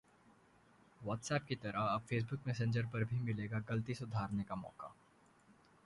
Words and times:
WhatsApp 1.01 1.45
की 1.47 1.55
तरह 1.57 1.81
अब 1.81 2.07
Facebook 2.07 2.47
मैसेंजर 2.47 2.85
पर 2.85 3.03
भी 3.03 3.19
मिलेगा 3.21 3.59
'गलती' 3.61 3.95
सुधारने 3.95 4.43
का 4.43 4.55
मौका 4.57 4.93